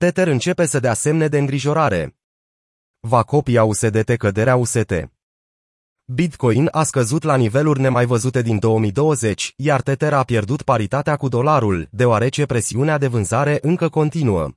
[0.00, 2.16] Tether începe să dea semne de îngrijorare.
[3.00, 5.10] Va copia USDT căderea UST.
[6.04, 11.28] Bitcoin a scăzut la niveluri nemai văzute din 2020, iar Tether a pierdut paritatea cu
[11.28, 14.50] dolarul, deoarece presiunea de vânzare încă continuă.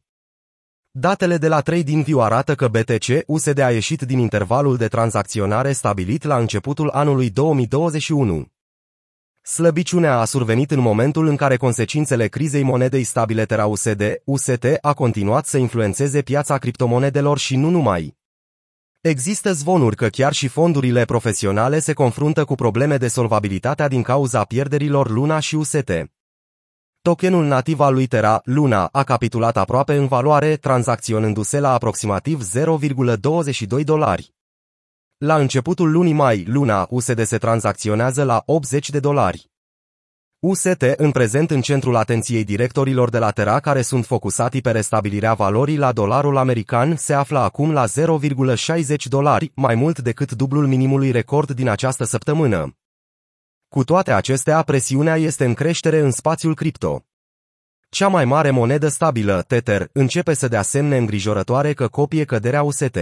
[0.92, 6.24] Datele de la TradingView arată că BTC USD a ieșit din intervalul de tranzacționare stabilit
[6.24, 8.53] la începutul anului 2021.
[9.46, 14.94] Slăbiciunea a survenit în momentul în care consecințele crizei monedei stabile Terra USD, UST, a
[14.94, 18.18] continuat să influențeze piața criptomonedelor și nu numai.
[19.02, 24.44] Există zvonuri că chiar și fondurile profesionale se confruntă cu probleme de solvabilitate din cauza
[24.44, 25.92] pierderilor Luna și UST.
[27.02, 33.84] Tokenul nativ al lui Terra, Luna, a capitulat aproape în valoare, tranzacționându-se la aproximativ 0,22
[33.84, 34.34] dolari.
[35.26, 39.52] La începutul lunii mai, Luna USD se tranzacționează la 80 de dolari.
[40.40, 45.34] UST în prezent în centrul atenției directorilor de la Terra care sunt focusati pe restabilirea
[45.34, 51.12] valorii la dolarul american se află acum la 0,60 dolari, mai mult decât dublul minimului
[51.12, 52.78] record din această săptămână.
[53.68, 57.06] Cu toate acestea, presiunea este în creștere în spațiul cripto.
[57.90, 62.98] Cea mai mare monedă stabilă, Tether, începe să dea semne îngrijorătoare că copie căderea UST.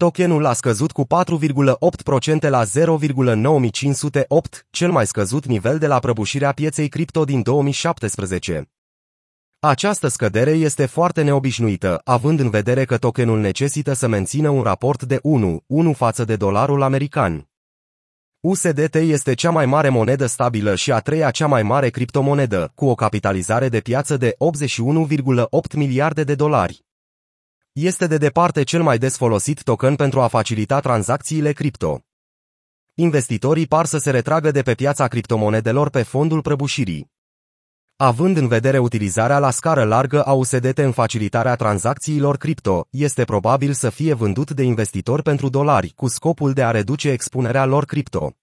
[0.00, 2.66] Tokenul a scăzut cu 4,8% la 0,9508,
[4.70, 8.70] cel mai scăzut nivel de la prăbușirea pieței cripto din 2017.
[9.58, 15.02] Această scădere este foarte neobișnuită, având în vedere că tokenul necesită să mențină un raport
[15.02, 17.48] de 1, 1 față de dolarul american.
[18.40, 22.86] USDT este cea mai mare monedă stabilă și a treia cea mai mare criptomonedă, cu
[22.86, 26.88] o capitalizare de piață de 81,8 miliarde de dolari.
[27.82, 32.00] Este de departe cel mai des folosit token pentru a facilita tranzacțiile cripto.
[32.94, 37.10] Investitorii par să se retragă de pe piața criptomonedelor pe fondul prăbușirii.
[37.96, 43.72] Având în vedere utilizarea la scară largă a USDT în facilitarea tranzacțiilor cripto, este probabil
[43.72, 48.34] să fie vândut de investitori pentru dolari, cu scopul de a reduce expunerea lor cripto.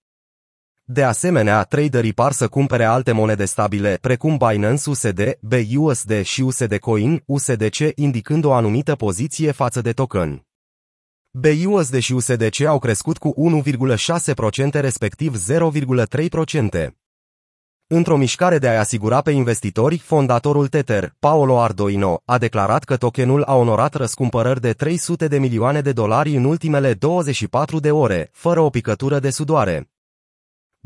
[0.90, 6.78] De asemenea, traderii par să cumpere alte monede stabile, precum Binance USD, BUSD și USD
[6.78, 10.46] Coin, USDC, indicând o anumită poziție față de token.
[11.32, 13.34] BUSD și USDC au crescut cu
[13.64, 16.90] 1,6% respectiv 0,3%.
[17.88, 23.44] Într-o mișcare de a asigura pe investitori, fondatorul Tether, Paolo Ardoino, a declarat că tokenul
[23.44, 28.60] a onorat răscumpărări de 300 de milioane de dolari în ultimele 24 de ore, fără
[28.60, 29.90] o picătură de sudoare.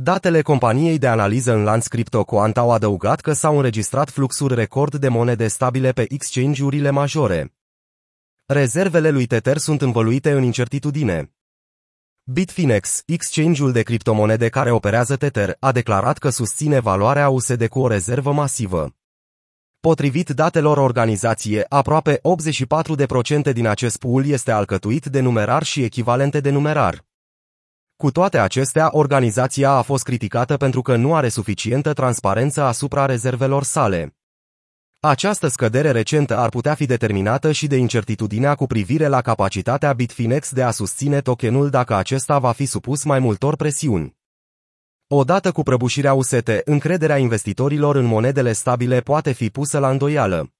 [0.03, 5.07] Datele companiei de analiză în lanț CryptoQuant au adăugat că s-au înregistrat fluxuri record de
[5.07, 7.53] monede stabile pe exchange-urile majore.
[8.45, 11.33] Rezervele lui Tether sunt învăluite în incertitudine.
[12.23, 17.87] Bitfinex, exchange-ul de criptomonede care operează Tether, a declarat că susține valoarea USD cu o
[17.87, 18.95] rezervă masivă.
[19.79, 22.21] Potrivit datelor organizație, aproape
[23.49, 27.09] 84% din acest pool este alcătuit de numerar și echivalente de numerar.
[28.01, 33.63] Cu toate acestea, organizația a fost criticată pentru că nu are suficientă transparență asupra rezervelor
[33.63, 34.15] sale.
[34.99, 40.51] Această scădere recentă ar putea fi determinată și de incertitudinea cu privire la capacitatea Bitfinex
[40.51, 44.15] de a susține tokenul dacă acesta va fi supus mai multor presiuni.
[45.07, 50.53] Odată cu prăbușirea UST, încrederea investitorilor în monedele stabile poate fi pusă la îndoială.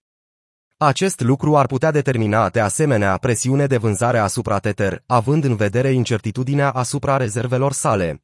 [0.83, 5.91] Acest lucru ar putea determina, de asemenea, presiune de vânzare asupra Tether, având în vedere
[5.91, 8.23] incertitudinea asupra rezervelor sale.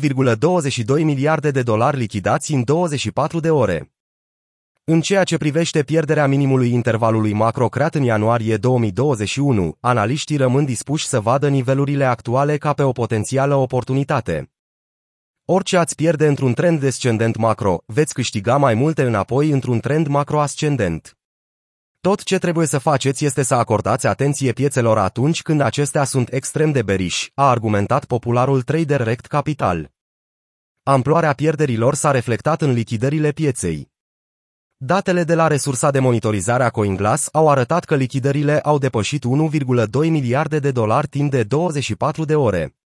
[0.00, 3.92] 1,22 miliarde de dolari lichidați în 24 de ore.
[4.84, 11.06] În ceea ce privește pierderea minimului intervalului macro creat în ianuarie 2021, analiștii rămân dispuși
[11.06, 14.52] să vadă nivelurile actuale ca pe o potențială oportunitate.
[15.44, 20.40] Orice ați pierde într-un trend descendent macro, veți câștiga mai multe înapoi într-un trend macro
[20.40, 21.14] ascendent.
[22.00, 26.72] Tot ce trebuie să faceți este să acordați atenție piețelor atunci când acestea sunt extrem
[26.72, 29.90] de beriși, a argumentat popularul trader Rect Capital.
[30.82, 33.90] Amploarea pierderilor s-a reflectat în lichidările pieței.
[34.76, 39.90] Datele de la resursa de monitorizare a CoinGlass au arătat că lichidările au depășit 1,2
[39.92, 42.79] miliarde de dolari timp de 24 de ore.